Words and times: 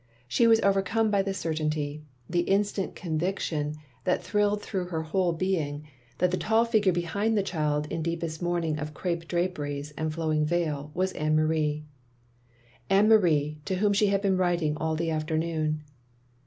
She 0.27 0.47
was 0.47 0.59
overcome 0.61 1.11
by 1.11 1.21
the 1.21 1.31
certainty— 1.31 2.01
^the 2.33 2.43
instant 2.47 2.95
conviction 2.95 3.75
that 4.03 4.23
thrilled 4.23 4.63
through 4.63 4.85
her 4.85 5.03
whole 5.03 5.31
being— 5.31 5.83
^that 6.19 6.31
the 6.31 6.37
tall 6.39 6.65
figure 6.65 6.91
behind 6.91 7.37
the 7.37 7.43
child, 7.43 7.85
in 7.91 8.01
deepest 8.01 8.41
motiming 8.41 8.79
of 8.81 8.95
crape 8.95 9.27
draperies 9.27 9.93
and 9.95 10.11
flowing 10.11 10.43
veil, 10.43 10.89
was 10.95 11.11
Anne 11.13 11.35
Marie. 11.35 11.85
Anne 12.89 13.09
Marie 13.09 13.59
to 13.65 13.75
whom 13.75 13.93
she 13.93 14.07
had 14.07 14.23
been 14.23 14.37
writing 14.37 14.75
aU 14.81 14.95
the 14.95 15.11
afternoon. 15.11 15.83